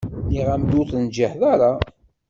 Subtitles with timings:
[0.23, 1.71] Nniɣ-am-d ur tenǧiḥ ara.